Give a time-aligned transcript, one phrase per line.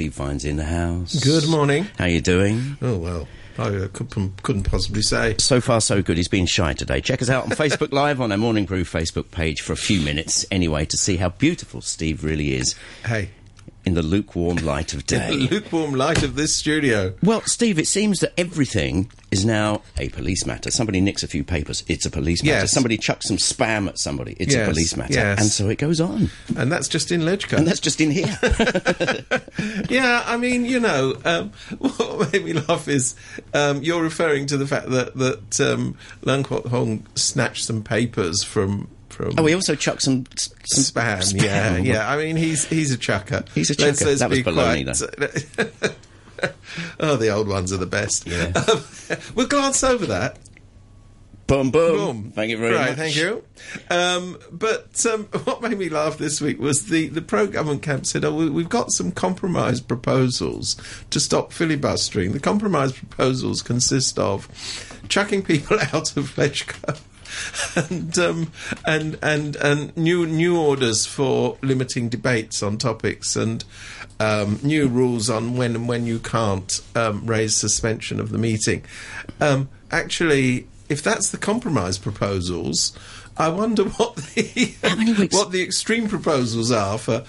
[0.00, 1.22] Steve Vine's in the house.
[1.22, 1.86] Good morning.
[1.98, 2.78] How you doing?
[2.80, 5.34] Oh well, I uh, couldn't, couldn't possibly say.
[5.36, 6.16] So far, so good.
[6.16, 7.02] He's been shy today.
[7.02, 10.00] Check us out on Facebook Live on our Morning Brew Facebook page for a few
[10.00, 13.28] minutes anyway to see how beautiful Steve really is Hey,
[13.84, 15.30] in the lukewarm light of the day.
[15.50, 17.14] lukewarm light of this studio.
[17.22, 20.70] Well, Steve, it seems that everything is now a police matter.
[20.70, 22.58] Somebody nicks a few papers, it's a police matter.
[22.58, 22.72] Yes.
[22.72, 25.14] Somebody chucks some spam at somebody, it's Yes, a police matter.
[25.14, 25.40] yes.
[25.40, 26.30] And so it goes on.
[26.56, 27.56] And that's just in Legco.
[27.56, 28.38] And that's just in here.
[29.88, 33.14] yeah, I mean, you know, um, what made me laugh is
[33.54, 38.42] um, you're referring to the fact that that um, Leung Kwok Hung snatched some papers
[38.42, 38.88] from
[39.22, 39.34] from.
[39.38, 42.10] oh, he also chucked some, some Spam, yeah, yeah.
[42.10, 43.44] I mean, he's he's a chucker.
[43.54, 44.14] He's a chucker.
[44.14, 45.94] That was baloney, quite-
[47.00, 48.26] oh, the old ones are the best.
[48.26, 48.52] Yeah.
[48.70, 50.38] Um, we'll glance over that.
[51.48, 51.96] Boom, boom.
[51.96, 52.30] Boom.
[52.30, 52.96] Thank you very right, much.
[52.96, 53.42] Thank you.
[53.90, 58.06] Um, but um, what made me laugh this week was the, the pro government camp
[58.06, 60.76] said, "Oh, we, we've got some compromise proposals
[61.10, 64.46] to stop filibustering." The compromise proposals consist of
[65.08, 66.96] chucking people out of Legco.
[67.76, 68.52] And um,
[68.86, 73.64] and and and new new orders for limiting debates on topics and
[74.18, 78.84] um, new rules on when and when you can't um, raise suspension of the meeting.
[79.40, 82.96] Um, actually, if that's the compromise proposals,
[83.36, 84.74] I wonder what the
[85.30, 87.24] what the extreme proposals are for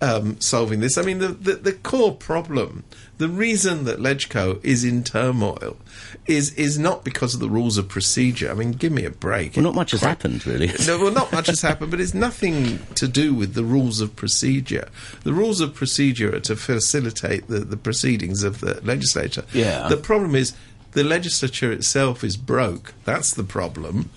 [0.00, 0.98] um, solving this.
[0.98, 2.84] I mean, the, the the core problem,
[3.18, 5.76] the reason that Legco is in turmoil,
[6.26, 8.50] is is not because of the rules of procedure.
[8.50, 9.56] I mean, give me a break.
[9.56, 10.70] Well, not much has happened, really.
[10.86, 14.14] No, well, not much has happened, but it's nothing to do with the rules of
[14.16, 14.88] procedure.
[15.22, 19.44] The rules of procedure are to facilitate the, the proceedings of the legislature.
[19.52, 19.88] Yeah.
[19.88, 20.54] The problem is
[20.92, 22.94] the legislature itself is broke.
[23.04, 24.10] That's the problem.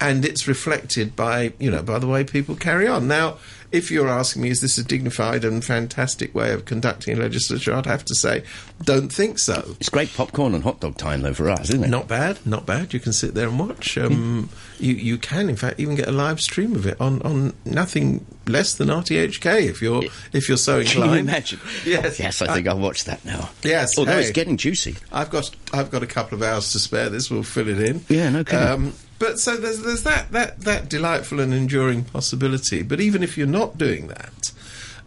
[0.00, 3.08] And it's reflected by, you know, by the way people carry on.
[3.08, 3.38] Now,
[3.70, 7.74] if you're asking me, is this a dignified and fantastic way of conducting a legislature?
[7.74, 8.42] I'd have to say,
[8.82, 9.76] don't think so.
[9.80, 11.88] It's great popcorn and hot dog time, though, for us, isn't it?
[11.90, 12.94] Not bad, not bad.
[12.94, 13.98] You can sit there and watch.
[13.98, 17.52] Um, you you can, in fact, even get a live stream of it on, on
[17.64, 21.02] nothing less than RTHK if you're if you're so inclined.
[21.04, 21.60] Can you imagine?
[21.84, 23.50] Yes, Yes, I think I'll watch that now.
[23.62, 24.20] Yes, Although hey.
[24.20, 24.96] it's getting juicy.
[25.12, 27.08] I've got I've got a couple of hours to spare.
[27.10, 28.04] This will fill it in.
[28.08, 28.66] Yeah, no kidding.
[28.66, 32.82] Um, but so there's there's that that that delightful and enduring possibility.
[32.82, 34.52] But even if you're not doing that.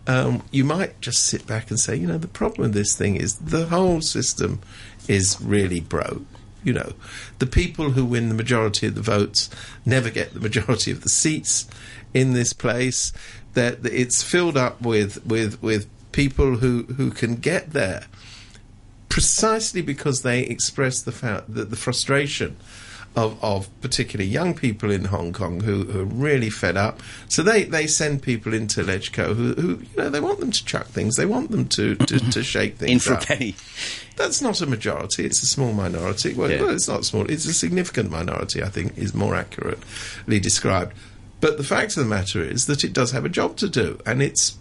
[0.08, 3.18] Um, you might just sit back and say, you know, the problem with this thing
[3.18, 4.60] is the whole system
[5.08, 6.24] is really broke.
[6.64, 6.94] You know,
[7.38, 9.50] the people who win the majority of the votes
[9.86, 11.68] never get the majority of the seats
[12.14, 13.14] in this place.
[13.54, 18.06] That it's filled up with with with people who who can get there
[19.10, 22.56] precisely because they express the fact that the frustration
[23.16, 27.02] of, of particularly young people in Hong Kong who, who are really fed up.
[27.28, 30.66] So they, they send people into Legco who, who you know they want them to
[30.66, 33.56] chuck things, they want them to, to, to shake things In for a penny.
[34.16, 36.34] That's not a majority; it's a small minority.
[36.34, 36.62] Well, Yeah.
[36.62, 38.62] well, it's not small; it's a significant minority.
[38.64, 40.94] I think is more accurately described.
[41.40, 44.00] But the fact of the matter is that it does have a job to do,
[44.06, 44.58] and it's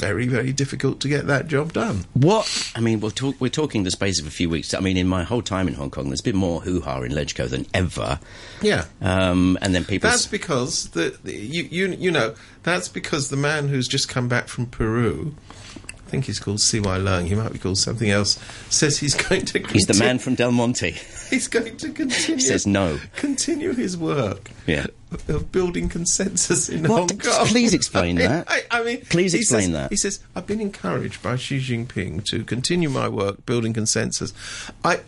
[0.00, 2.06] very, very difficult to get that job done.
[2.14, 2.72] What?
[2.74, 4.72] I mean, we're, talk, we're talking the space of a few weeks.
[4.72, 7.12] I mean, in my whole time in Hong Kong, there's been more hoo ha in
[7.12, 8.18] Legco than ever.
[8.62, 8.86] Yeah.
[9.02, 10.08] Um, and then people.
[10.08, 14.28] That's because the, the you, you you know that's because the man who's just come
[14.28, 15.34] back from Peru,
[16.10, 16.98] I think he's called C.Y.
[16.98, 17.26] Leung.
[17.28, 18.36] He might be called something else.
[18.68, 19.60] Says he's going to.
[19.68, 20.90] he's the man from Del Monte.
[21.30, 22.40] He's going to continue.
[22.40, 22.98] says no.
[23.14, 24.50] Continue his work.
[24.66, 24.86] Yeah.
[25.28, 26.98] Of building consensus in What?
[27.12, 27.46] Hong Kong.
[27.46, 28.50] Please explain that.
[28.50, 29.90] I, I mean, Please explain says- that.
[29.90, 34.32] He says, "I've been encouraged by Xi Jinping to continue my work building consensus."
[34.84, 34.98] I.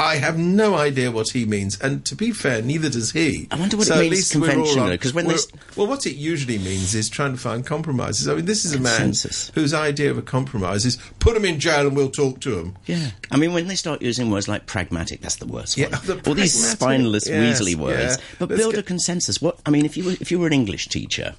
[0.00, 3.46] I have no idea what he means, and to be fair, neither does he.
[3.50, 5.36] I wonder what it So at means conventionally, 'cause when they
[5.76, 8.26] well, what it usually means is trying to find compromises.
[8.26, 9.12] I mean, this is a man
[9.54, 12.76] whose idea of a compromise is put him in jail and we'll talk to him.
[12.86, 13.10] Yeah.
[13.30, 16.00] I mean, when they start using words like pragmatic, that's the worst Yeah, one.
[16.06, 18.16] the All these spineless, yes, weaselly words.
[18.16, 18.24] yeah.
[18.38, 19.42] But Let's build a consensus.
[19.42, 19.58] What?
[19.66, 21.34] I mean, if you were, if you were an English teacher,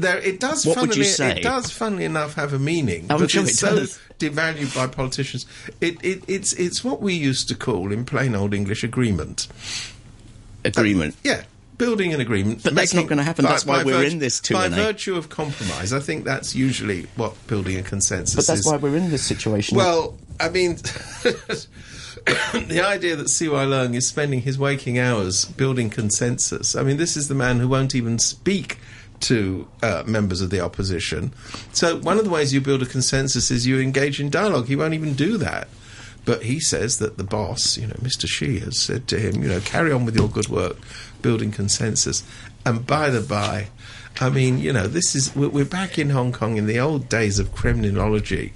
[0.00, 0.64] There, it does.
[0.66, 1.38] What would funnily, you say?
[1.38, 3.06] It does, funnily enough, have a meaning.
[3.10, 5.46] Oh, I'm but sure it's it so devalued by politicians.
[5.80, 9.48] It, it, it's it's what we used to call, in plain old English, agreement.
[10.64, 11.14] agreement.
[11.14, 11.42] Uh, yeah,
[11.76, 12.62] building an agreement.
[12.64, 13.44] But that's not gonna happen.
[13.44, 16.54] by- That's why we're virtue- in this too, By virtue of compromise, I think that's
[16.54, 18.66] usually what building a consensus but that's is.
[18.66, 19.76] why we're in this situation.
[19.76, 20.76] Well, I mean,
[22.26, 23.64] the idea that C.Y.
[23.64, 26.74] Leung is spending his waking hours building consensus.
[26.76, 28.78] I mean, this is the man who won't even speak
[29.20, 31.32] to uh, members of the opposition.
[31.72, 34.66] So, one of the ways you build a consensus is you engage in dialogue.
[34.66, 35.68] He won't even do that.
[36.24, 38.26] But he says that the boss, you know, Mr.
[38.26, 40.76] Xi, has said to him, you know, carry on with your good work,
[41.22, 42.22] building consensus.
[42.66, 43.68] And by the by,
[44.20, 47.38] I mean, you know, this is we're, back in Hong Kong in the old days
[47.38, 48.52] of Kremlinology,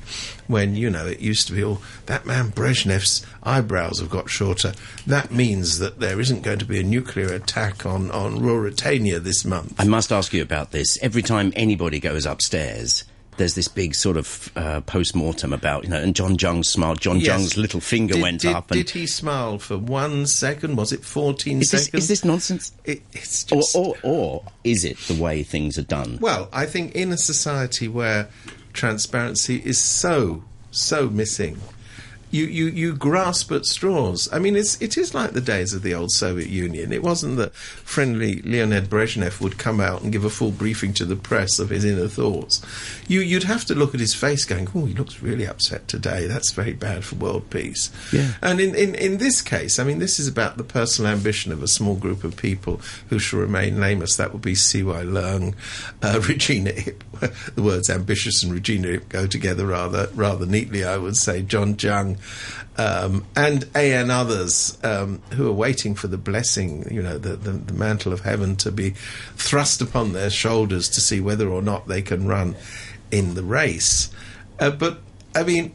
[0.49, 4.73] when you know it used to be all that man Brezhnev's eyebrows have got shorter.
[5.07, 9.45] That means that there isn't going to be a nuclear attack on on Ruritania this
[9.45, 9.75] month.
[9.79, 10.99] I must ask you about this.
[11.01, 13.05] Every time anybody goes upstairs,
[13.39, 17.01] there's this big sort of uh, post mortem about you know, and John Tsang smiled.
[17.01, 17.27] John Yes.
[17.27, 18.71] Tsang's little finger Did- went did, up.
[18.71, 20.77] And Did he smile for one second?
[20.77, 22.03] Was it fourteen is this, seconds?
[22.05, 22.73] is this nonsense?
[22.85, 26.19] It, it's Or, or, or is it the way things are done?
[26.21, 28.29] Well, I think in a society where
[28.73, 31.59] transparency is so so missing,
[32.33, 34.27] you, you, you grasp at straws.
[34.33, 36.91] I mean, it's it is like the days of the old Soviet Union.
[36.91, 41.05] It wasn't that friendly Leonid Brezhnev would come out and give a full briefing to
[41.05, 42.63] the press of his inner thoughts.
[43.07, 46.27] You you'd have to look at his face, going, "Oh, he looks really upset today.
[46.27, 48.33] That's very bad for world peace." Yeah.
[48.41, 51.63] And in, in, in this case, I mean, this is about the personal ambition of
[51.63, 52.81] a small group of people
[53.11, 54.17] who shall remain nameless.
[54.17, 55.03] That would be C.Y.
[55.05, 55.55] Leung,
[56.03, 57.05] uh, Regina Ip.
[57.55, 61.43] the words ambitious and Regina Ip go together rather rather neatly, I would say.
[61.43, 62.17] John Tsang.
[62.77, 67.75] Um, and others um, who are waiting for the blessing, you know, the, the, the
[67.75, 68.91] mantle of heaven to be
[69.37, 72.57] thrust upon their shoulders to see whether or not they can run
[73.11, 74.11] in the race.
[74.59, 75.01] Uh, but,
[75.35, 75.75] I mean,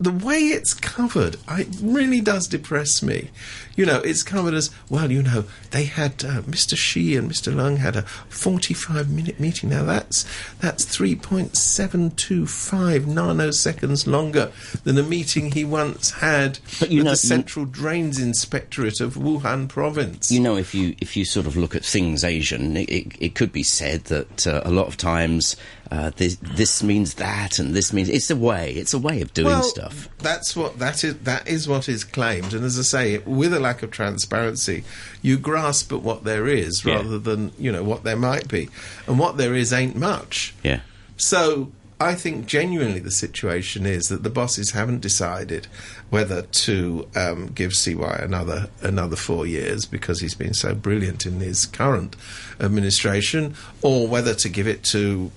[0.00, 3.30] the way it's covered, it really does depress me.
[3.76, 5.10] You know, it's covered as well.
[5.12, 6.76] You know, they had uh, Mr.
[6.76, 7.52] Xi and Mr.
[7.52, 9.70] Leung had a forty-five minute meeting.
[9.70, 10.24] Now that's
[10.60, 14.50] that's three point seven two five nanoseconds longer
[14.84, 19.14] than a meeting he once had But you with know- the Central Drains Inspectorate of
[19.14, 20.30] Wuhan Province.
[20.30, 23.34] You know, if you if you sort of look at things Asian, it, it, it
[23.34, 25.56] could be said that uh, a lot of times
[25.90, 28.72] uh, this, this means that and this means it's a way.
[28.72, 30.08] It's a way of doing well, stuff.
[30.18, 31.18] That's what that is.
[31.18, 34.84] That is what is claimed, and as I say, with a lack of transparency,
[35.22, 36.96] you grasp at what there is Yeah.
[36.96, 38.68] rather than you know what there might be,
[39.06, 40.54] and what there is ain't much.
[40.62, 40.80] Yeah.
[41.16, 45.66] So I think genuinely the situation is that the bosses haven't decided
[46.10, 51.40] whether to um, give CY another another four years because he's been so brilliant in
[51.40, 52.14] his current
[52.60, 55.30] administration, or whether to give it to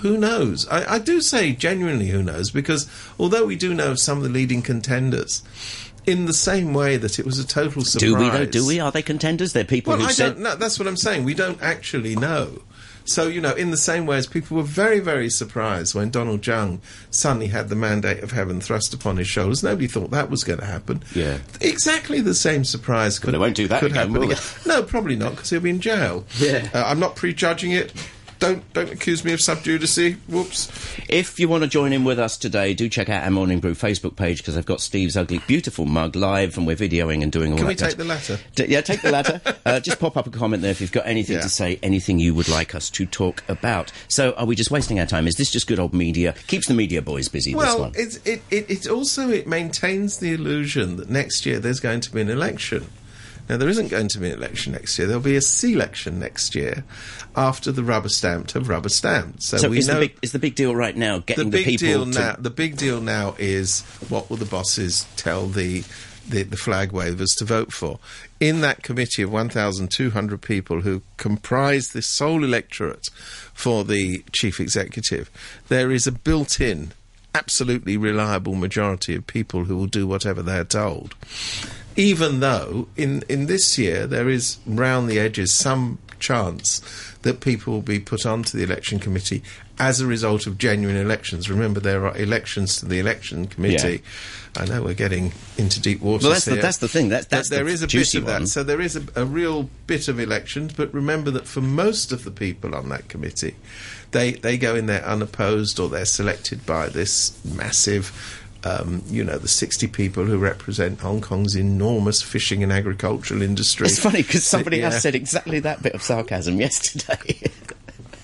[0.00, 0.66] who knows?
[0.68, 4.24] I, I do say genuinely who knows because although we do know of some of
[4.24, 5.42] the leading contenders,
[6.06, 8.12] in the same way that it was a total surprise.
[8.12, 8.46] Do we though?
[8.46, 8.80] Do we?
[8.80, 9.52] Are they contenders?
[9.52, 10.56] They're people Well, who I said don't know.
[10.56, 11.24] That's what I'm saying.
[11.24, 12.62] We don't actually know.
[13.06, 16.40] So, you know, in the same way as people were very, very surprised when Donald
[16.42, 16.80] Tsang
[17.10, 19.62] suddenly had the mandate of heaven thrust upon his shoulders.
[19.62, 21.02] Nobody thought that was going to happen.
[21.14, 21.38] Yeah.
[21.60, 24.12] Exactly the same surprise could, they won't do that again, happen.
[24.14, 24.36] will they?
[24.66, 26.24] No, probably not, because he'll be in jail.
[26.38, 26.66] Yeah.
[26.72, 27.92] Uh, I'm not prejudging it.
[28.38, 29.98] Don't don't accuse me of subjudice.
[30.28, 30.70] Whoops.
[31.08, 33.74] If you want to join in with us today, do check out our Morning Brew
[33.74, 37.52] Facebook page because I've got Steve's ugly, beautiful mug live and we're videoing and doing
[37.52, 37.76] all Can that.
[37.78, 38.38] Can we take the latter?
[38.54, 39.40] D- yeah, take the latter.
[39.66, 41.42] uh, just pop up a comment there if you've got anything Yeah.
[41.42, 43.92] to say, anything you would like us to talk about.
[44.08, 45.26] So, are we just wasting our time?
[45.26, 46.34] Is this just good old media?
[46.46, 47.92] Keeps the media boys busy, this Well, one.
[47.94, 52.12] it's, it, it, it also it maintains the illusion that next year there's going to
[52.12, 52.86] be an election.
[53.48, 55.06] Now there isn't going to be an election next year.
[55.06, 56.84] There'll be a C-election next year
[57.36, 59.42] after the rubber stamped have rubber stamped.
[59.42, 61.50] So, So, we is, know the big, is the big deal right now the getting
[61.50, 62.18] the, big people deal to.
[62.18, 62.36] now.
[62.38, 65.84] The big deal now is what will the bosses tell the
[66.26, 67.98] the, the flag wavers to vote for?
[68.40, 73.08] In that committee of 1,200 people who comprise the sole electorate
[73.52, 75.30] for the chief executive,
[75.68, 76.92] there is a built-in,
[77.34, 81.14] absolutely reliable majority of people who will do whatever they're told.
[81.96, 86.80] Even though in in this year there is round the edges some chance
[87.22, 89.42] that people will be put onto the election committee
[89.78, 91.50] as a result of genuine elections.
[91.50, 94.02] Remember, there are elections to the election committee.
[94.56, 97.08] I know we're getting into deep waters Well, that's the- that's the thing.
[97.08, 98.32] That's- that's the there is a bit of that.
[98.32, 98.46] one.
[98.46, 100.72] So there is a, a real bit of elections.
[100.74, 103.56] But remember that for most of the people on that committee,
[104.12, 108.12] they they go in there unopposed or they're selected by this massive.
[108.64, 113.86] Um, you know, the 60 people who represent Hong Kong's enormous fishing and agricultural industry.
[113.88, 114.90] It's funny because somebody Yeah.
[114.90, 117.50] has said exactly that bit of sarcasm yesterday.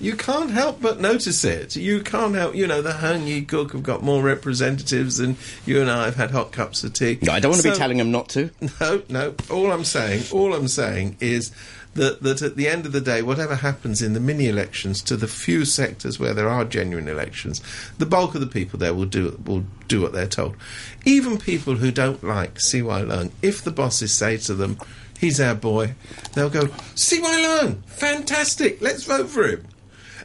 [0.00, 1.76] You can't help but notice it.
[1.76, 5.78] You can't help, you know, the Heung Yee Kuk have got more representatives than you
[5.82, 7.18] and I have had hot cups of tea.
[7.20, 8.48] no, I don't want to be telling them not to.
[8.80, 9.34] No, no.
[9.50, 11.52] All I'm saying, all I'm saying is
[11.94, 15.16] that, that at the end of the day, whatever happens in the mini elections to
[15.16, 17.60] the few sectors where there are genuine elections,
[17.98, 20.56] the bulk of the people there will do will do what they're told.
[21.04, 24.78] Even people who don't like CY Leung, if the bosses say to them,
[25.18, 25.94] "He's our boy,"
[26.34, 28.80] they'll go, "CY Leung, fantastic!
[28.80, 29.66] Let's vote for him."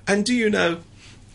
[0.07, 0.79] And do you know,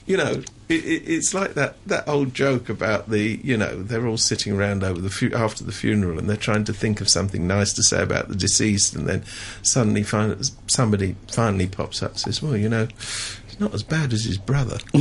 [0.07, 4.07] you know, it, it, it's like that, that old joke about the, you know, they're
[4.07, 7.09] all sitting around over the fu- after the funeral and they're trying to think of
[7.09, 9.25] something nice to say about the deceased, and then
[9.63, 12.87] suddenly find, somebody finally pops up and says, "Well, you know,
[13.47, 14.79] he's not as bad as his brother."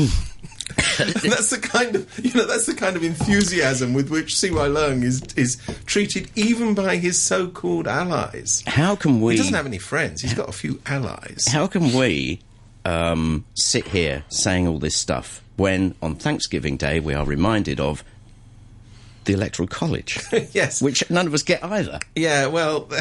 [0.97, 5.03] that's the kind of you know that's the kind of enthusiasm with which CY Leung
[5.03, 8.63] is is treated even by his so-called allies.
[8.67, 9.33] How can we?
[9.33, 10.21] He doesn't have any friends.
[10.21, 11.47] He's got a few allies.
[11.47, 12.39] How can we
[12.85, 18.03] um, sit here saying all this stuff when on Thanksgiving Day we are reminded of
[19.25, 20.17] the Electoral College,
[20.53, 20.81] yes.
[20.81, 21.99] which none of us get either?
[22.15, 22.47] Yeah.
[22.47, 22.89] Well.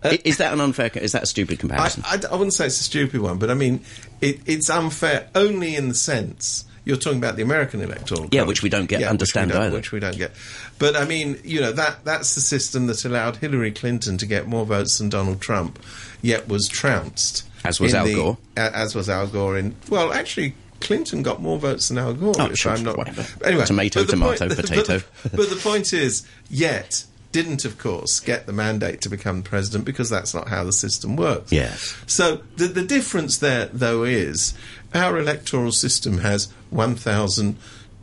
[0.00, 0.92] Uh, I- is that an unfair?
[0.94, 2.04] Is that a stupid comparison?
[2.06, 3.80] I, I wouldn't say it's a stupid one, but I mean,
[4.20, 8.28] it, it's unfair only in the sense you're talking about the American electoral.
[8.30, 9.74] Yeah, which we don't get- which we understand don't- either.
[9.76, 10.30] Which we don't get.
[10.78, 14.46] But I mean, you know, that that's the system that allowed Hillary Clinton to get
[14.46, 15.80] more votes than Donald Trump,
[16.22, 17.44] yet was trounced.
[17.64, 18.38] As was Al Gore.
[18.56, 19.58] As was Al Gore.
[19.58, 20.54] In well, actually.
[20.80, 22.34] Clinton got more votes than Al Gore.
[22.38, 23.26] Oh, if sure, I'm not whatever.
[23.44, 23.64] anyway.
[23.64, 25.00] Tomato, tomato, point- potato.
[25.22, 29.84] But, but the point is, yet didn't, of course, get the mandate to become president
[29.84, 31.52] because that's not how the system works.
[31.52, 31.96] Yes.
[32.06, 34.54] So the the difference there, though, is
[34.94, 36.94] our electoral system has one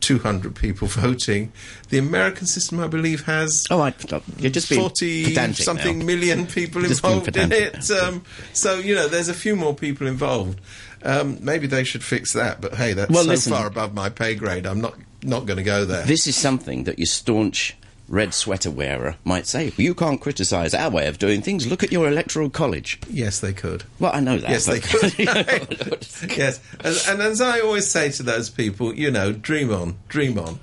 [0.00, 1.52] two hundred people voting.
[1.88, 3.66] The American system, I believe, has.
[3.70, 3.94] oh, I,
[4.38, 6.04] you're just Forty something now.
[6.04, 7.90] million people being involved in it.
[7.90, 8.22] Um,
[8.52, 10.60] so you know, there's a few more people involved.
[11.02, 12.60] Um, maybe they should fix that.
[12.60, 13.52] But hey, that's Well, so listen.
[13.52, 14.66] far above my pay grade.
[14.66, 16.04] I'm not not going to go there.
[16.04, 17.76] This is something that your staunch
[18.08, 19.72] red sweater wearer might say.
[19.76, 21.66] You can't criticise our way of doing things.
[21.66, 23.00] Look at your electoral college.
[23.10, 23.84] yes, they could.
[23.98, 24.50] Well, I know that.
[24.50, 25.18] Yes, they could.
[26.36, 30.38] yes, and, and as I always say to those people, you know, dream on, dream
[30.38, 30.60] on.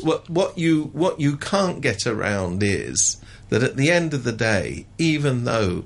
[0.00, 3.18] What what you what you can't get around is
[3.50, 5.84] that at the end of the day, even though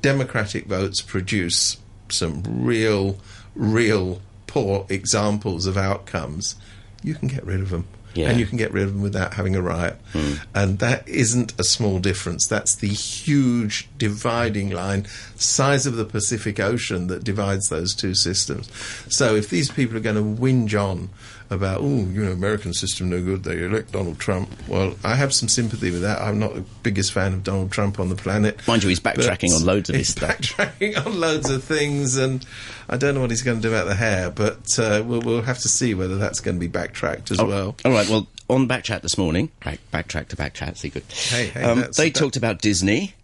[0.00, 1.76] democratic votes produce
[2.08, 3.18] some real,
[3.54, 6.56] real poor examples of outcomes,
[7.02, 7.86] you can get rid of them.
[8.14, 8.30] Yeah.
[8.30, 9.96] And you can get rid of them without having a riot.
[10.12, 10.34] Hmm.
[10.54, 12.46] And that isn't a small difference.
[12.46, 18.70] That's the huge dividing line, size of the Pacific Ocean that divides those two systems.
[19.08, 21.10] So if these people are going to whinge on
[21.54, 24.48] about, oh, you know, American system no good, they elect Donald Trump.
[24.68, 26.20] Well, I have some sympathy with that.
[26.20, 28.58] I'm not the biggest fan of Donald Trump on the planet.
[28.68, 30.38] Mind you, he's backtracking on loads of his he's stuff.
[30.38, 32.44] Backtracking on loads of things, and
[32.88, 35.42] I don't know what he's going to do about the hair, but uh, we'll, we'll
[35.42, 37.76] have to see whether that's going to be backtracked as Oh, well.
[37.84, 38.08] All right.
[38.08, 40.76] Well, on Backchat this morning, back, backtrack to Backchat.
[40.76, 41.04] See, good.
[41.10, 43.14] Hey, hey, um, they that- talked about Disney,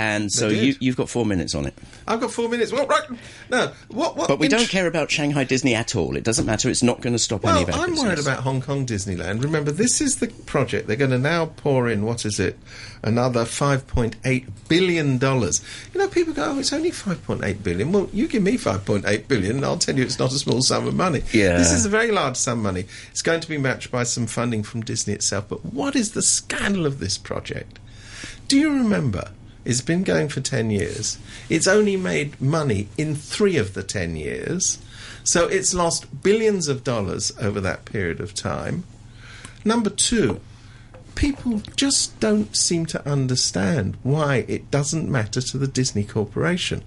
[0.00, 1.74] and so you, you've got four minutes on it.
[2.08, 2.72] I've got four minutes.
[2.72, 3.02] Well, right.
[3.50, 4.16] No, what?
[4.16, 6.16] what But we don't care about Shanghai Disney at all.
[6.16, 6.70] It doesn't matter.
[6.70, 8.02] It's not going to stop any of our I'm business.
[8.02, 9.42] worried about Hong Kong Disneyland.
[9.42, 10.86] Remember, this is the project.
[10.86, 12.58] They're going to now pour in, what is it,
[13.02, 15.20] another $5.8 billion.
[15.20, 17.92] You know, people go, oh, it's only $5.8 billion.
[17.92, 20.86] Well, you give me 5.8 billion, and I'll tell you it's not a small sum
[20.86, 21.22] of money.
[21.32, 21.58] Yeah.
[21.58, 22.86] This is a very large sum of money.
[23.10, 25.50] It's going to be matched by some funding from Disney itself.
[25.50, 27.78] But what is the scandal of this project?
[28.48, 29.32] Do you remember?
[29.64, 31.18] It's been going for 10 years.
[31.48, 34.78] It's only made money in three of the 10 years.
[35.22, 38.84] So it's lost billions of dollars over that period of time.
[39.64, 40.40] Number two,
[41.14, 46.82] people just don't seem to understand why it doesn't matter to the Disney Corporation.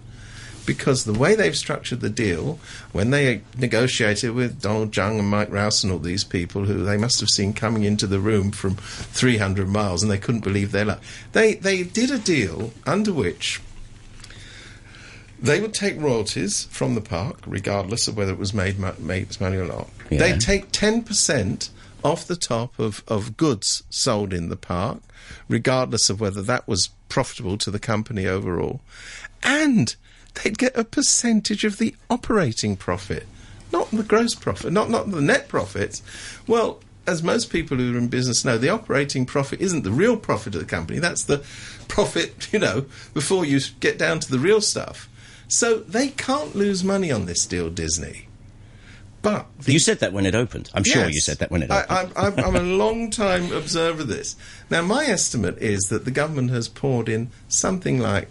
[0.66, 2.60] Because the way they've structured the deal,
[2.92, 6.98] when they negotiated with Donald Tsang and Mike Rowse and all these people who they
[6.98, 10.86] must have seen coming into the room from 300 miles and they couldn't believe their
[10.86, 11.02] luck,
[11.34, 13.62] they, they did a deal under which
[15.44, 19.58] they would take royalties from the park, regardless of whether it was made, made money
[19.58, 19.90] or not.
[20.10, 20.20] Yeah.
[20.20, 21.70] They'd take 10%
[22.02, 25.00] off the top of, of goods sold in the park,
[25.50, 28.80] regardless of whether that was profitable to the company overall.
[29.44, 29.96] And
[30.36, 33.26] they'd get a percentage of the operating profit,
[33.72, 36.02] not the gross profit, not, not the net profits.
[36.48, 40.18] Well, as most people who are in business know, the operating profit isn't the real
[40.18, 41.00] profit of the company.
[41.00, 41.44] That's the
[41.88, 45.10] profit, you know, before you get down to the real stuff.
[45.48, 48.28] So they can't lose money on this deal, Disney.
[49.22, 50.70] But the You said that when it opened.
[50.74, 52.12] I'm sure you said that when it opened.
[52.18, 54.36] I'm, I'm, I'm a long time observer of this.
[54.70, 58.30] Now, my estimate is that the government has poured in something like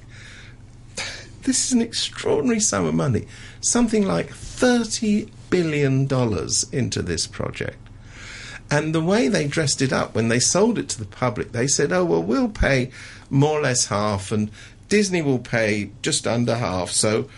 [1.43, 3.27] this is an extraordinary sum of money,
[3.61, 7.79] something like thirty billion dollars into this project.
[8.71, 11.67] And the way they dressed it up when they sold it to the public, they
[11.67, 12.91] said, "Oh well, we'll pay
[13.29, 14.51] more or less half, and
[14.89, 17.29] Disney will pay just under half." So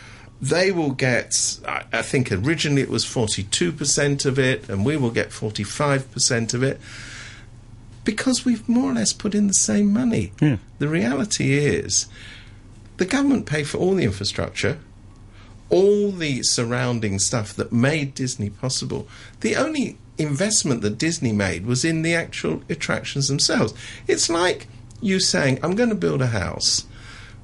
[0.40, 5.11] they will get, I, think originally it was forty-two percent of it, and we will
[5.11, 6.80] get forty-five percent of it
[8.04, 10.32] because we've more or less put in the same money.
[10.40, 10.58] Yeah.
[10.78, 12.06] The reality is,
[12.97, 14.79] the government paid for all the infrastructure,
[15.71, 19.09] all the surrounding stuff that made Disney possible.
[19.41, 23.75] The only investment that Disney made was in the actual attractions themselves.
[24.07, 24.69] It's like
[25.01, 26.87] you saying, I'm going to build a house,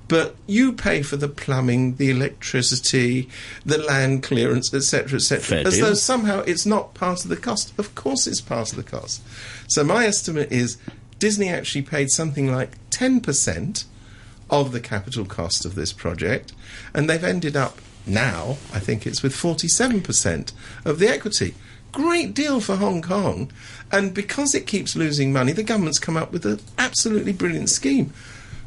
[0.09, 3.29] but you pay for the plumbing, the electricity,
[3.65, 5.87] the land clearance, etc., etc., as deal.
[5.87, 7.73] though somehow it's not part of the cost.
[7.79, 9.23] Of course, it's part of the cost.
[9.69, 10.79] So my estimate is
[11.19, 13.85] Disney actually paid something like 10%
[14.51, 16.53] of the capital cost of this project,
[16.93, 20.53] and they've ended up now, I think it's with 47%
[20.85, 21.55] of the equity.
[21.93, 23.51] Great deal for Hong Kong,
[23.91, 28.13] and because it keeps losing money, the government's come up with an absolutely brilliant scheme.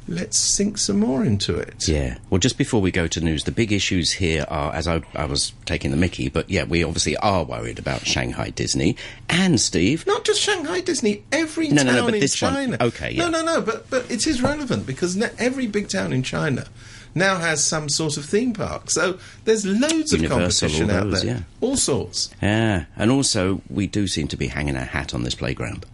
[0.08, 1.88] Let's sink some more into it.
[1.88, 2.18] Yeah.
[2.30, 5.26] Well, just before we go to news, the big issues here are, as I, I
[5.26, 8.98] was taking the mickey, but yeah, we obviously are worried about Shanghai Disney
[9.30, 10.06] and Steve.
[10.06, 12.78] Not just Shanghai Disney, every No, no, town no, but in this one- China.
[12.82, 13.30] okay, yeah.
[13.30, 16.66] No, no, no, but but it is relevant because every big town in China
[17.16, 18.90] now has some sort of theme park.
[18.90, 21.42] So there's loads of Universal, competition all out those, there, yeah.
[21.62, 22.30] all sorts.
[22.42, 22.86] Yeah.
[22.98, 25.86] And also, we do seem to be hanging our hat on this playground.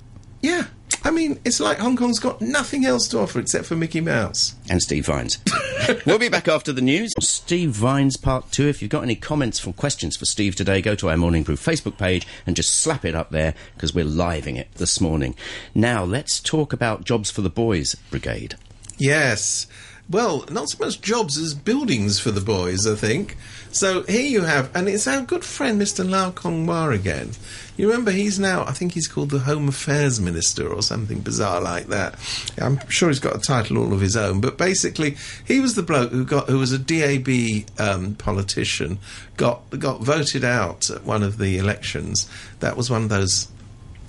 [0.41, 0.65] Yeah,
[1.03, 4.55] I mean, it's like Hong Kong's got nothing else to offer except for Mickey Mouse.
[4.69, 5.39] And Steve Vines.
[6.05, 7.13] we'll be back after the news.
[7.19, 8.67] Steve Vines Part 2.
[8.67, 11.55] If you've got any comments or questions for Steve today, go to our Morning Brew
[11.55, 15.35] Facebook page and just slap it up there because we're living it this morning.
[15.73, 18.55] Now, let's talk about Jobs for the Boys Brigade.
[18.97, 19.67] Yes.
[20.09, 23.37] Well, not so much jobs as buildings for the boys, I think.
[23.71, 26.09] So here you have, and it's our good friend Mr.
[26.09, 27.33] Lau Kong Wah again.
[27.77, 31.61] You remember he's now, I think he's called the Home Affairs Minister or something bizarre
[31.61, 32.15] like that.
[32.57, 35.83] I'm sure he's got a title all of his own, but basically he was the
[35.83, 38.97] bloke who got, who was a DAB um, politician,
[39.37, 42.27] got got voted out at one of the elections.
[42.61, 43.47] That was one of those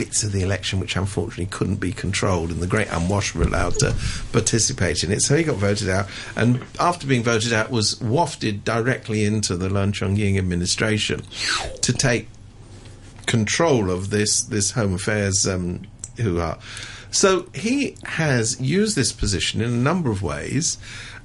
[0.00, 3.74] bits of the election which unfortunately couldn't be controlled, and the great unwashed were allowed
[3.78, 3.94] to
[4.32, 5.20] participate in it.
[5.20, 9.68] So he got voted out, and after being voted out, was wafted directly into the
[9.68, 11.20] Leung Chun-ying administration
[11.82, 12.28] to take
[13.26, 15.82] control of this this Home Affairs um,
[16.16, 16.58] who are.
[17.10, 20.78] So he has used this position in a number of ways.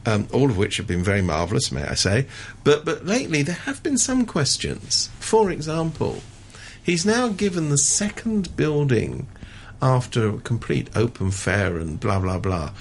[0.08, 2.27] Um, all of which have been very marvellous, may I say.
[2.63, 5.10] But but lately there have been some questions.
[5.20, 6.22] For example,
[6.86, 9.25] He's now given the second building
[9.82, 12.72] after a complete open fair and blah blah blah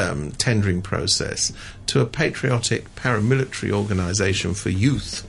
[0.00, 1.52] um, tendering process
[1.86, 5.24] to a patriotic paramilitary organisation for youth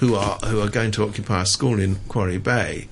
[0.00, 2.88] who are who are going to occupy a school in Quarry Bay.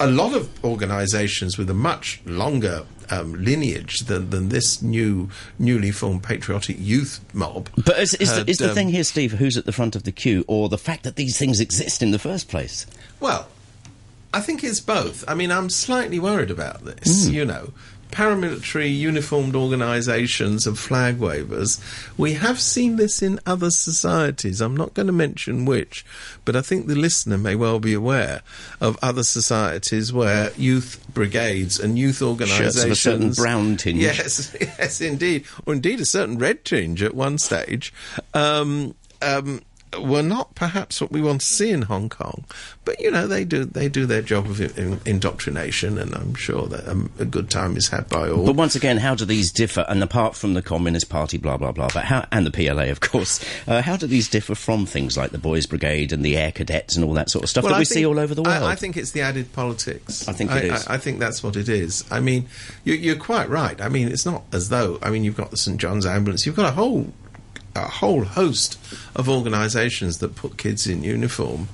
[0.00, 5.28] A lot of organisations with a much longer um, lineage than, than this new
[5.58, 7.68] newly formed patriotic youth mob.
[7.76, 9.94] But is, is, had, the, is the um, thing here, Steve, who's at the front
[9.96, 12.86] of the queue, or the fact that these things exist in the first place?
[13.20, 13.48] Well,
[14.32, 15.24] I think it's both.
[15.28, 17.28] I mean, I'm slightly worried about this.
[17.28, 17.72] You know,
[18.14, 21.80] paramilitary uniformed organisations of flag wavers.
[22.16, 24.60] We have seen this in other societies.
[24.60, 26.06] I'm not going to mention which,
[26.44, 28.42] but I think the listener may well be aware
[28.80, 33.98] of other societies where youth brigades and youth organisations Shirts of a certain brown tinge.
[33.98, 37.92] Yes, yes, indeed, or indeed a certain red tinge at one stage.
[38.32, 39.60] Um, um,
[40.02, 42.44] were not perhaps what we want to see in Hong Kong,
[42.84, 46.66] but you know they do they do their job of in, indoctrination, and I'm sure
[46.66, 48.46] that um, a good time is had by all.
[48.46, 49.84] But once again, how do these differ?
[49.88, 53.00] And apart from the Communist Party, blah blah blah, but how and the PLA, of
[53.00, 56.52] course, uh, how do these differ from things like the Boys Brigade and the Air
[56.52, 58.34] Cadets and all that sort of stuff Well, that I we think- see all over
[58.34, 58.62] the world?
[58.62, 60.28] I, I think it's the added politics.
[60.28, 60.86] I think it I, is.
[60.86, 62.04] I, I think that's what it is.
[62.10, 62.46] I mean,
[62.84, 63.80] you, you're quite right.
[63.80, 64.98] I mean, it's not as though.
[65.02, 66.46] I mean, you've got the St John's Ambulance.
[66.46, 67.12] You've got a whole.
[67.76, 68.78] A whole host
[69.16, 71.68] of organisations that put kids in uniform.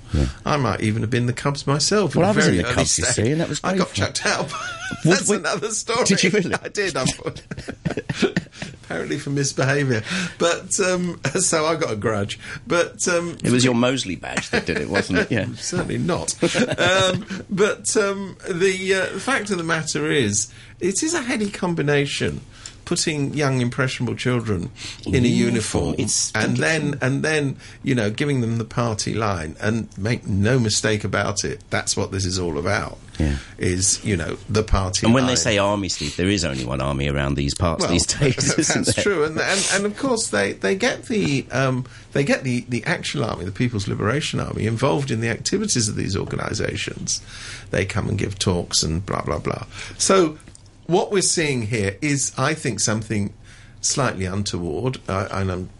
[0.46, 2.16] I might even have been the Cubs myself.
[2.16, 4.50] Well, I was in the Cubs, you see, and that was I got chucked out.
[5.04, 6.04] That's we- another story.
[6.04, 6.54] Did you really?
[6.62, 6.96] I did.
[8.84, 10.02] Apparently for misbehaviour,
[10.38, 12.40] but um, so I got a grudge.
[12.66, 15.30] But um, it was your Mosley badge that did it, wasn't it?
[15.30, 15.46] Yeah.
[15.54, 16.34] certainly not.
[16.42, 21.50] um, but um, the, uh, the fact of the matter is, it is a heady
[21.50, 22.40] combination.
[22.84, 24.70] Putting young impressionable children
[25.06, 25.94] in a Uniform,
[26.34, 31.04] and then and then you know giving them the party line, and make no mistake
[31.04, 32.98] about it, that's what this is all about.
[33.18, 33.36] Yeah.
[33.58, 35.06] Is you know the party.
[35.06, 37.92] And when they say army, Steve, there is only one army around these parts Well,
[37.92, 42.24] these days, that's true, and, and and of course they, they get the um, they
[42.24, 46.16] get the, the actual army, the People's Liberation Army, involved in the activities of these
[46.16, 47.20] organisations.
[47.70, 49.66] They come and give talks and blah blah blah.
[49.98, 50.38] So
[50.90, 53.32] what we're seeing here is, I think, something
[53.80, 55.70] slightly untoward, uh, and I'm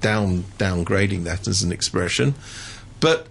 [0.00, 2.34] down downgrading that as an expression,
[3.00, 3.26] but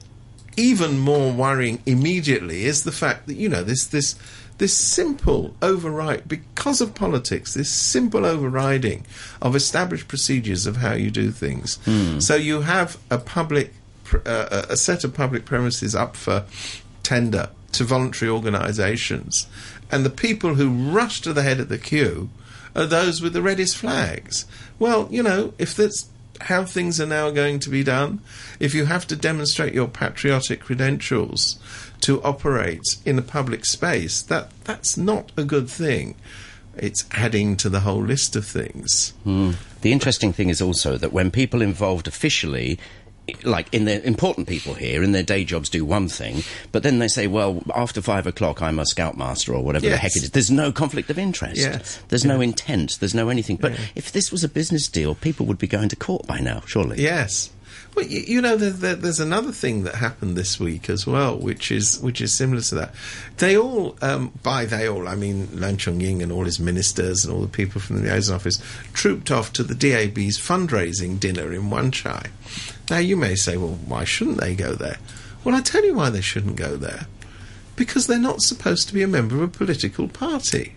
[0.57, 4.15] even more worrying immediately is the fact that you know this this
[4.57, 9.05] this simple override because of politics this simple overriding
[9.41, 11.79] of established procedures of how you do things.
[12.19, 13.73] So you have a public
[14.25, 16.43] uh, a set of public premises up for
[17.01, 19.47] tender to voluntary organisations
[19.91, 22.29] and the people who rush to the head of the queue
[22.75, 24.45] are those with the reddest flags
[24.79, 26.07] well you know if that's
[26.43, 28.21] how things are now going to be done.
[28.59, 31.59] If you have to demonstrate your patriotic credentials
[32.01, 36.15] to operate in a public space, that that's not a good thing.
[36.77, 39.13] It's adding to the whole list of things.
[39.23, 39.51] Hmm.
[39.81, 42.79] The interesting thing is also that when people involved officially,
[43.43, 46.99] like in their important people here, in their day jobs, do one thing, but then
[46.99, 50.31] they say, "Well, after five o'clock, I'm a scoutmaster or whatever the heck it is."
[50.31, 51.59] There's no conflict of interest.
[51.59, 52.01] Yes.
[52.09, 52.97] There's no intent.
[52.99, 53.57] There's no anything.
[53.57, 56.63] But if this was a business deal, people would be going to court by now,
[56.65, 57.01] surely.
[57.01, 57.49] Yes.
[57.95, 61.37] Well, you, you know, there, there, there's another thing that happened this week as well,
[61.37, 62.95] which is which is similar to that.
[63.37, 67.25] They all, um, by they all, I mean Leung Chun Ying and all his ministers
[67.25, 68.61] and all the people from the liaison office,
[68.93, 72.27] trooped off to the DAB's fundraising dinner in Wan Chai.
[72.89, 74.97] Now, you may say, well, why shouldn't they go there?
[75.43, 77.07] Well, I tell you why they shouldn't go there.
[77.75, 80.75] Because they're not supposed to be a member of a political party.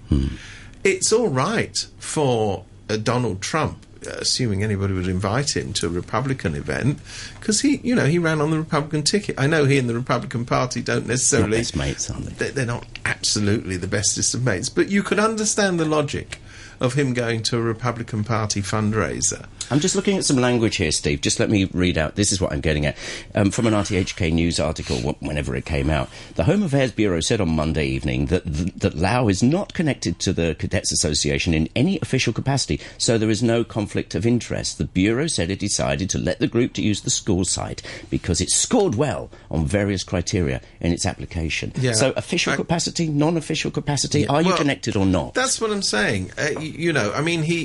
[0.85, 6.55] It's all right for uh, Donald Trump, assuming anybody would invite him to a Republican
[6.55, 6.99] event,
[7.39, 9.35] because he, you know, he ran on the Republican ticket.
[9.39, 12.67] I know he and the Republican Party don't Not necessarily best mates, aren't they- they're
[12.67, 16.39] not absolutely the bestest of mates, but you could understand the logic
[16.81, 19.47] of him going to a Republican Party fundraiser.
[19.71, 21.21] I'm just looking at some language here, Steve.
[21.21, 22.15] Just let me read out.
[22.17, 22.97] This is what I'm getting at.
[23.35, 26.09] Um, from an RTHK news article, whenever it came out.
[26.35, 30.19] The Home Affairs Bureau said on Monday evening that, th- that Lau is not connected
[30.21, 34.79] to the Cadets Association in any official capacity, so there is no conflict of interest.
[34.79, 38.41] The Bureau said it decided to let the group to use the school site because
[38.41, 41.73] it scored well on various criteria in its application.
[41.77, 41.93] Yeah.
[41.93, 45.35] So, official I- capacity, non official capacity, are you Well, connected or not?
[45.35, 46.31] That's what I'm saying.
[46.39, 47.65] Uh, y- you know, I mean, he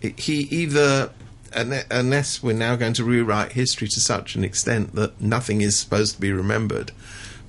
[0.00, 1.10] he, he either
[1.56, 6.14] unless we're now going to rewrite history to such an extent that nothing is supposed
[6.14, 6.92] to be remembered.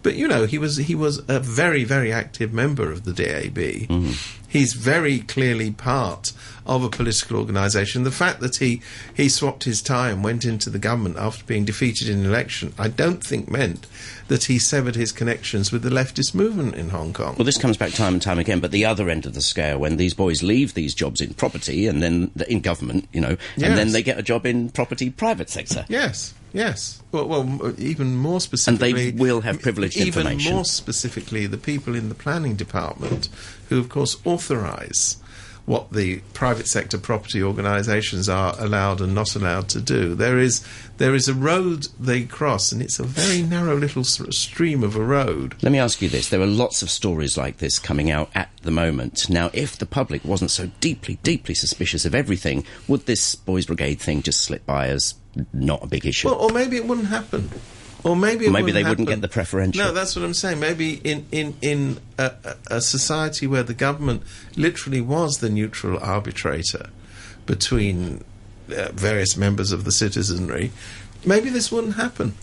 [0.04, 3.56] But you know, he was he was a very very active member of the DAB.
[3.58, 4.12] Mm-hmm.
[4.50, 6.32] He's very clearly part
[6.66, 8.04] of a political organisation.
[8.04, 8.82] The fact that he
[9.14, 12.74] he swapped his tie and went into the government after being defeated in an election,
[12.80, 13.88] I don't think meant
[14.30, 17.36] that he severed his connections with the leftist movement in Hong Kong.
[17.38, 19.80] Well, this comes back time and time again, but the other end of the scale,
[19.80, 23.70] when these boys leave these jobs in property and then in government, you know, Yes.
[23.70, 25.86] and then they get a job in property private sector.
[25.88, 27.02] Yes, yes.
[27.12, 28.90] Well, well uh, even more specifically.
[28.90, 30.54] And they will have privileged even information.
[30.54, 33.30] more specifically, the people in the planning department,
[33.70, 35.18] who of course authorise
[35.68, 40.16] what the private sector property organisations are allowed and not allowed to do.
[40.16, 44.82] There is there is a road they cross, and it's a very narrow little stream
[44.82, 45.56] of a road.
[45.62, 46.30] Let me ask you this.
[46.30, 49.30] There are lots of stories like this coming out at the moment.
[49.30, 54.00] Now, if the public wasn't so deeply, deeply suspicious of everything, would this Boys Brigade
[54.00, 55.16] thing just slip by as
[55.54, 56.28] not a big issue?
[56.30, 57.50] Well, or maybe it wouldn't happen.
[58.04, 59.84] Or maybe it maybe wouldn't they wouldn't get the preferential.
[59.84, 60.60] No, that's what I'm saying.
[60.60, 64.24] Maybe in in in a, a a society where the government
[64.56, 66.90] literally was the neutral arbitrator
[67.46, 68.24] between
[68.70, 70.72] uh, various members of the citizenry,
[71.26, 72.36] maybe this wouldn't happen.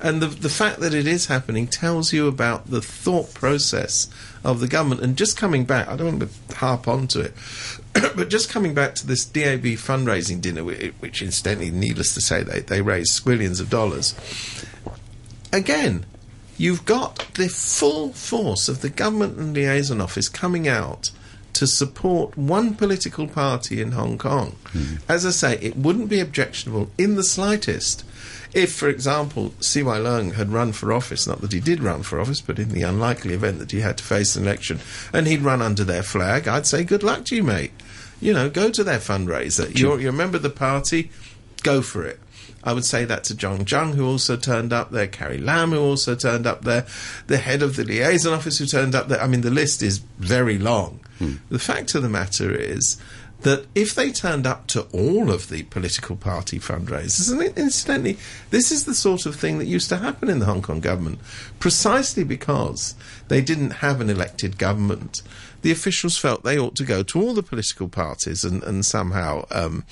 [0.00, 4.08] And the the fact that it is happening tells you about the thought process
[4.44, 5.02] of the government.
[5.02, 7.34] And just coming back, I don't want to harp onto it,
[8.16, 12.60] but just coming back to this DAB fundraising dinner, which incidentally, needless to say, they
[12.60, 14.14] they raised squillions of dollars.
[15.52, 16.06] Again,
[16.58, 21.10] you've got the full force of the government and liaison office coming out
[21.56, 24.56] to support one political party in Hong Kong.
[24.68, 24.96] Hmm.
[25.08, 28.04] As I say, it wouldn't be objectionable in the slightest
[28.56, 32.18] if, for example, CY Leung had run for office, not that he did run for
[32.18, 34.80] office, but in the unlikely event that he had to face an election,
[35.12, 37.72] and he'd run under their flag, I'd say, good luck to you, mate.
[38.18, 39.78] You know, go to their fundraiser.
[39.78, 41.10] You're, you're a member of the party,
[41.62, 42.18] go for it.
[42.66, 45.80] I would say that to John Tsang, who also turned up there, Carrie Lam, who
[45.80, 46.84] also turned up there,
[47.28, 49.22] the head of the liaison office, who turned up there.
[49.22, 51.00] I mean, the list is very long.
[51.18, 51.34] Hmm.
[51.48, 53.00] The fact of the matter is
[53.42, 58.18] that if they turned up to all of the political party fundraisers, and incidentally,
[58.50, 61.20] this is the sort of thing that used to happen in the Hong Kong government,
[61.60, 62.96] precisely because
[63.28, 65.22] they didn't have an elected government.
[65.62, 69.46] The officials felt they ought to go to all the political parties and, and somehow
[69.50, 69.84] um,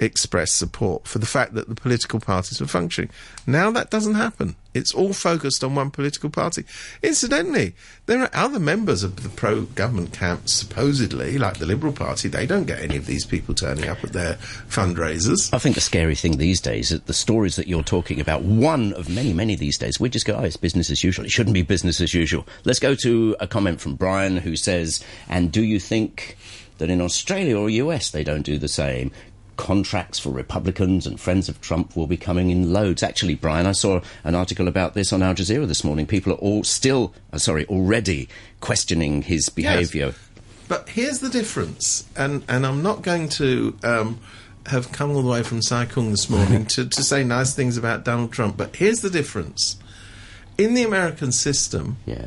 [0.00, 3.10] express support for the fact that the political parties were functioning.
[3.46, 4.56] Now that doesn't happen.
[4.74, 6.64] It's all focused on one political party.
[7.02, 7.74] Incidentally,
[8.06, 12.46] there are other members of the pro government camp, supposedly, like the Liberal Party, they
[12.46, 14.34] don't get any of these people turning up at their
[14.68, 15.52] fundraisers.
[15.52, 18.92] I think the scary thing these days is the stories that you're talking about, one
[18.92, 21.24] of many, many these days, we just go, oh, it's business as usual.
[21.24, 22.46] It shouldn't be business as usual.
[22.64, 26.36] Let's go to a comment from Brian who says, and do you think
[26.78, 29.10] that in Australia or US they don't do the same?
[29.58, 33.02] contracts for Republicans and friends of Trump will be coming in loads.
[33.02, 36.06] Actually, Brian, I saw an article about this on Al Jazeera this morning.
[36.06, 38.28] People are all still, uh, sorry, already
[38.60, 40.06] questioning his behaviour.
[40.06, 40.28] Yes.
[40.68, 44.20] But here's the difference, and, and I'm not going to um,
[44.66, 47.76] have come all the way from Sai Kung this morning to, to say nice things
[47.76, 49.76] about Donald Trump, but here's the difference.
[50.56, 52.26] In the American system, yeah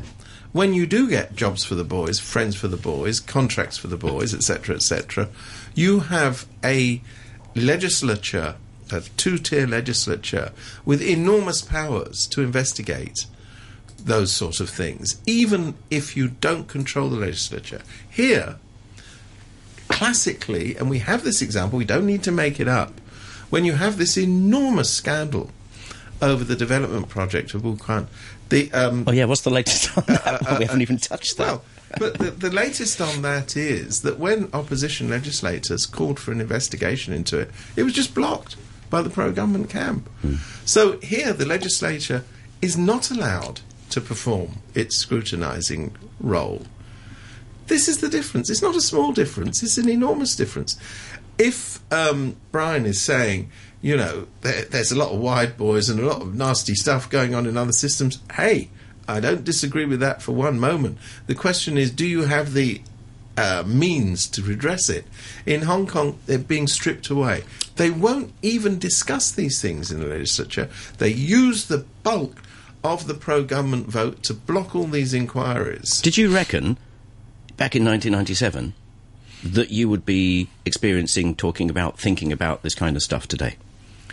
[0.52, 3.96] when you do get jobs for the boys, friends for the boys, contracts for the
[3.96, 5.28] boys, etc., etc.,
[5.74, 7.00] you have a
[7.54, 8.56] legislature,
[8.90, 10.52] a two tier legislature,
[10.84, 13.26] with enormous powers to investigate
[13.98, 17.80] those sort of things, even if you don't control the legislature.
[18.10, 18.56] Here,
[19.88, 23.00] classically, and we have this example, we don't need to make it up,
[23.48, 25.50] when you have this enormous scandal
[26.22, 28.06] over the development project of Wang Chau.
[28.48, 30.22] The, um, oh, yeah, what's the latest on that?
[30.22, 31.46] Uh, uh, we haven't even touched that.
[31.46, 31.64] Well,
[31.98, 37.12] but the, the, latest on that is that when opposition legislators called for an investigation
[37.12, 38.56] into it, it was just blocked
[38.88, 40.08] by the pro government camp.
[40.22, 40.38] Mm.
[40.66, 42.24] So here, the legislature
[42.62, 46.62] is not allowed to perform its scrutinising role.
[47.66, 48.48] This is the difference.
[48.48, 50.78] It's not a small difference, it's an enormous difference.
[51.38, 53.50] If um, Brian is saying,
[53.82, 57.10] you know, there, there's a lot of wide boys and a lot of nasty stuff
[57.10, 58.70] going on in other systems, hey,
[59.08, 60.98] I don't disagree with that for one moment.
[61.26, 62.80] The question is, do you have the
[63.36, 65.04] uh, means to redress it?
[65.44, 67.42] In Hong Kong, they're being stripped away.
[67.76, 70.70] They won't even discuss these things in the legislature.
[70.98, 72.40] They use the bulk
[72.84, 76.00] of the pro government vote to block all these inquiries.
[76.00, 76.78] Did you reckon,
[77.56, 78.74] back in 1997,
[79.44, 83.56] that you would be experiencing, talking about, thinking about this kind of stuff today?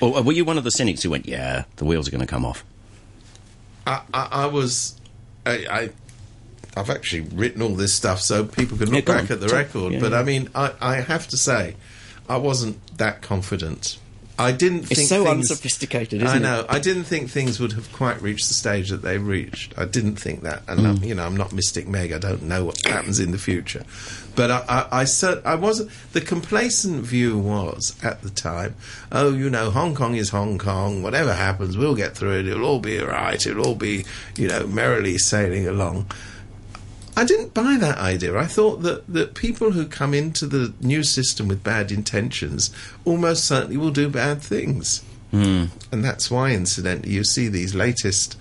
[0.02, 2.28] Or were you one of the cynics who went, yeah, the wheels are going to
[2.28, 2.64] come off?
[3.86, 5.00] I, I, I was,
[5.46, 5.90] I, I,
[6.76, 9.34] have actually written all this stuff so people can look yeah, back on.
[9.34, 9.94] at the record.
[9.94, 10.20] Yeah, but yeah.
[10.20, 11.76] I mean, I, I have to say,
[12.30, 13.98] I wasn't that confident.
[14.40, 16.24] I didn't think it's so things, unsophisticated.
[16.24, 16.62] I know.
[16.62, 16.68] It?
[16.70, 19.78] I didn't think things would have quite reached the stage that they reached.
[19.78, 21.06] I didn't think that, and mm.
[21.06, 22.14] you know, I'm not Mystic Meg.
[22.14, 23.84] I don't know what happens in the future,
[24.36, 25.92] but I, I, I, cert, I wasn't.
[26.14, 28.76] The complacent view was at the time,
[29.12, 31.04] oh, you know, Hong Kong is Hong Kong.
[31.04, 32.48] Whatever happens, we'll get through it.
[32.48, 33.46] It'll all be all right.
[33.46, 34.06] It'll all be,
[34.38, 36.06] you know, merrily sailing along.
[37.16, 38.38] I didn't buy that idea.
[38.38, 42.72] I thought that, that people who come into the new system with bad intentions
[43.06, 45.04] almost certainly will do bad things.
[45.34, 45.70] Mm.
[45.92, 48.38] And that's why, incidentally, you see these latest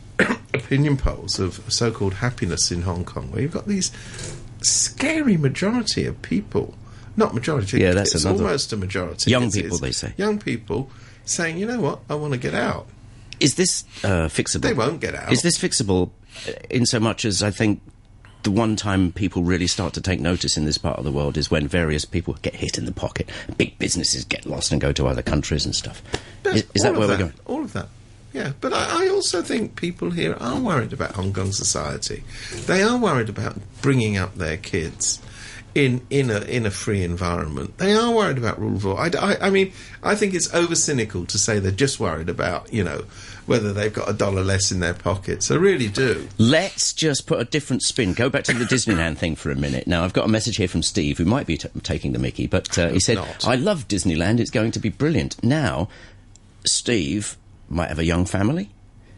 [0.54, 3.92] opinion polls of so called happiness in Hong Kong, where you've got these
[4.62, 6.74] scary majority of people.
[7.16, 9.30] Not majority, yeah, that's it's almost a majority.
[9.30, 10.14] Young it's, people, it's they say.
[10.16, 10.90] Young people
[11.24, 12.86] saying, you know what, I want to get out.
[13.38, 14.62] Is this uh, fixable?
[14.62, 15.32] They won't get out.
[15.32, 16.10] Is this fixable
[16.70, 17.82] in so much as I think
[18.42, 21.36] the one time people really start to take notice in this part of the world
[21.36, 24.92] is when various people get hit in the pocket, big businesses get lost and go
[24.92, 26.02] to other countries and stuff.
[26.44, 27.34] is, is that where that, we're going?
[27.46, 27.88] All of that.
[28.32, 32.24] Yeah, but I, I, also think people here are worried about Hong Kong society.
[32.64, 35.20] They are worried about bringing up their kids
[35.74, 37.76] in in a in a free environment.
[37.76, 38.96] They are worried about rule of law.
[38.96, 42.72] I, I, I mean, I think it's over cynical to say they're just worried about
[42.72, 43.04] you know
[43.46, 45.50] whether they've got a dollar less in their pockets.
[45.50, 46.28] I really do.
[46.38, 48.14] Let's just put a different spin.
[48.14, 49.86] Go back to the Disneyland thing for a minute.
[49.86, 52.46] Now, I've got a message here from Steve, who might be t- taking the mickey,
[52.46, 53.46] but uh, he said, not.
[53.46, 54.40] I love Disneyland.
[54.40, 55.42] It's going to be brilliant.
[55.42, 55.88] Now,
[56.64, 57.36] Steve
[57.68, 58.70] might have a young family.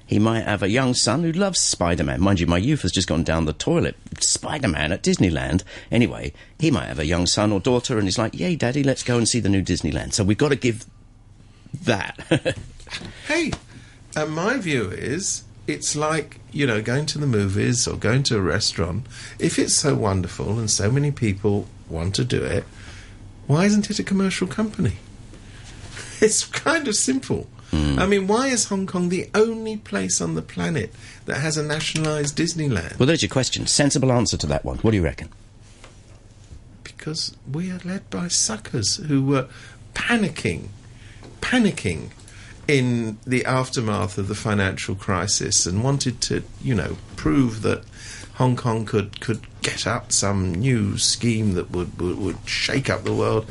[0.07, 2.21] He might have a young son who loves Spider Man.
[2.21, 3.97] Mind you, my youth has just gone down the toilet.
[4.21, 5.63] Spider Man at Disneyland.
[5.91, 9.03] Anyway, he might have a young son or daughter and he's like, Yay, Daddy, let's
[9.03, 10.13] go and see the new Disneyland.
[10.13, 10.85] So we've got to give
[11.83, 12.21] that.
[13.29, 13.53] hey,
[14.17, 18.37] and my view is it's like, you know, going to the movies or going to
[18.37, 19.07] a restaurant.
[19.39, 22.65] If it's so wonderful and so many people want to do it,
[23.47, 24.97] why isn't it a commercial company?
[26.21, 27.49] It's kind of simple.
[27.71, 27.99] Mm.
[27.99, 30.95] I mean, why is Hong Kong the only place on the planet
[31.27, 32.99] that has a nationalised Disneyland?
[32.99, 33.67] Well, there's your question.
[33.67, 34.79] Sensible answer to that one.
[34.79, 35.29] What do you reckon?
[36.85, 39.49] Because we are led by suckers who were
[39.93, 40.69] panicking,
[41.41, 42.11] panicking
[42.69, 47.85] in the aftermath of the financial crisis and wanted to, you know, prove that
[48.35, 53.05] Hong Kong could, could get up some new scheme that would, would, would shake up
[53.05, 53.51] the world.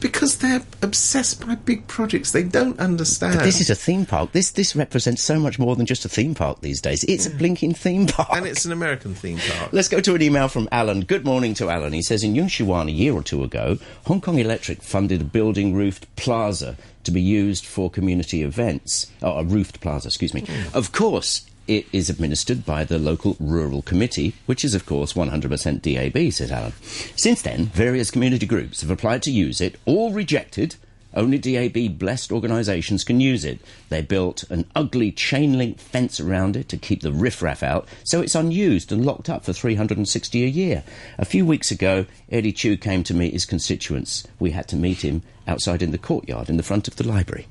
[0.00, 2.32] because they're obsessed by big projects.
[2.32, 3.36] They don't understand.
[3.36, 4.32] But this is a theme park.
[4.32, 7.04] This this represents so much more than just a theme park these days.
[7.04, 8.28] It's a blinking theme park.
[8.32, 9.72] and it's an American theme park.
[9.72, 11.02] Let's go to an email from Alan.
[11.02, 11.92] Good morning to Alan.
[11.92, 15.24] He says in Yung Shih a year or two ago, Hong Kong Electric funded a
[15.24, 19.10] building roofed plaza to be used for community events.
[19.22, 20.42] Oh, a roofed plaza, excuse me.
[20.42, 20.76] Hmm.
[20.76, 25.82] Of course, it is administered by the local rural committee, which is, of course, 100%
[25.82, 26.72] DAB, says Alan.
[27.14, 30.76] Since then, various community groups have applied to use it, all rejected.
[31.14, 33.58] Only DAB blessed organisations can use it.
[33.88, 38.20] They built an ugly chain link fence around it to keep the riffraff out, so
[38.20, 40.84] it's unused and locked up for 360 a year.
[41.18, 44.26] A few weeks ago, Eddie Chu came to meet his constituents.
[44.38, 47.46] We had to meet him outside in the courtyard in the front of the library.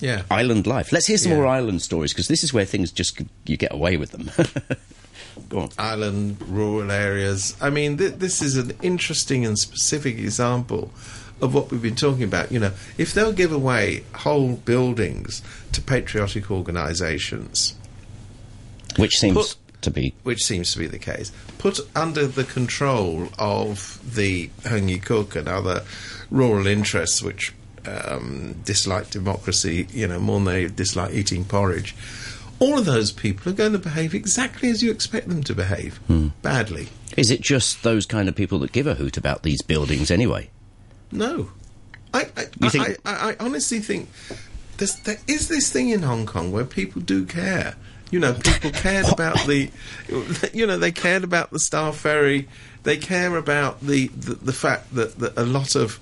[0.00, 0.22] Yeah.
[0.30, 0.92] Island life.
[0.92, 1.38] Let's hear some Yeah.
[1.38, 4.30] more island stories because this is where things just you get away with them.
[5.48, 5.68] Go on.
[5.78, 7.56] island, rural areas.
[7.60, 10.90] I mean, th- this is an interesting and specific example
[11.42, 12.50] of what we've been talking about.
[12.52, 17.74] You know, if they'll give away whole buildings to patriotic organisations,
[18.96, 23.28] Which seems Put- to be which seems to be the case, put under the control
[23.38, 25.84] of the Hung Cook and other
[26.30, 27.54] rural interests which
[27.86, 31.94] um, dislike democracy, you know, more than they dislike eating porridge.
[32.58, 35.98] All of those people are going to behave exactly as you expect them to behave,
[36.42, 36.88] badly.
[37.16, 40.50] Is it just those kind of people that give a hoot about these buildings anyway?
[41.12, 41.50] No,
[42.14, 44.08] I I, You I, I, I honestly think
[44.76, 47.76] there's, there is this thing in Hong Kong where people do care.
[48.10, 49.70] You know, people cared about the,
[50.52, 52.48] you know, they cared about the Star Ferry.
[52.82, 56.00] They care about the the, the fact that, that a lot of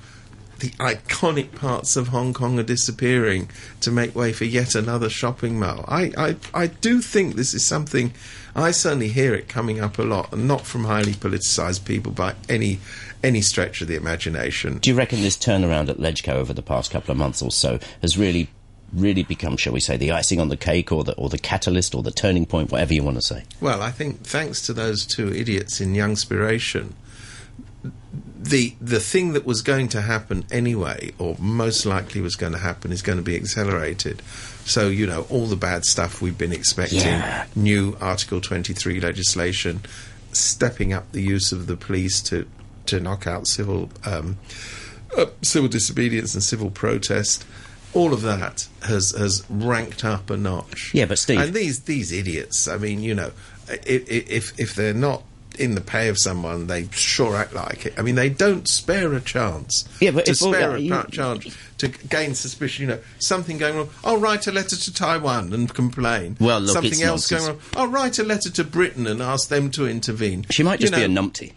[0.61, 5.59] the iconic parts of Hong Kong are disappearing to make way for yet another shopping
[5.59, 5.85] mall.
[5.87, 8.13] I, I, I do think this is something.
[8.57, 12.35] I certainly hear it coming up a lot, and not from highly politicised people by
[12.49, 12.81] any
[13.23, 14.79] any stretch of the imagination.
[14.79, 17.79] Do you reckon this turnaround at Legco over the past couple of months or so
[18.03, 18.49] has really,
[18.93, 21.95] really become, shall we say, the icing on the cake, or the or the catalyst,
[21.95, 23.45] or the turning point, whatever you want to say?
[23.61, 26.93] Well, I think thanks to those two idiots in Youngspiration,
[28.41, 32.59] the the thing that was going to happen anyway, or most likely was going to
[32.59, 34.23] happen, is going to be accelerated.
[34.65, 37.47] So you know all the bad stuff we've been expecting, Yeah.
[37.57, 39.81] new Article twenty three legislation,
[40.33, 42.47] stepping up the use of the police to
[42.89, 44.37] to knock out civil um,
[45.17, 47.45] uh, civil disobedience and civil protest.
[47.95, 50.91] All of that has has ranked up a notch.
[50.93, 52.69] Yeah, but Steve- and these these idiots.
[52.69, 53.31] I mean, you know,
[53.87, 55.23] if if they're not
[55.59, 57.95] in the pay of someone, they sure act like it.
[57.99, 59.89] I mean, they don't spare a chance.
[60.01, 62.83] Yeah, but to all- spare uh, a you- chance to gain suspicion.
[62.83, 63.89] You know, something going wrong.
[64.05, 66.37] I'll write a letter to Taiwan and complain.
[66.41, 67.47] Well, look, something else nonsense.
[67.47, 67.63] going wrong.
[67.75, 70.45] I'll write a letter to Britain and ask them to intervene.
[70.51, 71.55] She might You just be a numpty.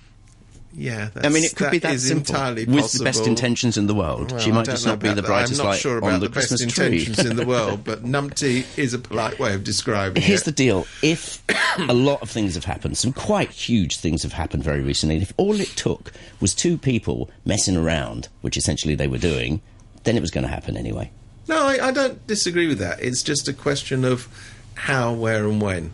[0.74, 2.34] Yeah, I mean, it could be that is simple.
[2.34, 5.08] entirely With the best intentions in the world, Well, she might don't just not be
[5.10, 5.28] about the that.
[5.28, 7.00] brightest I'm not light sure about on the, the best tree.
[7.04, 10.28] intentions in the world, but numpty is a polite way of describing Here's it.
[10.28, 11.44] Here's the deal: if
[11.90, 15.34] a lot of things have happened, some quite huge things have happened very recently, if
[15.38, 19.62] all it took was two people messing around, which essentially they were doing,
[20.04, 21.12] then it was going to happen anyway.
[21.48, 23.02] No, I, I don't disagree with that.
[23.02, 24.28] It's just a question of
[24.76, 25.90] how, where, and when.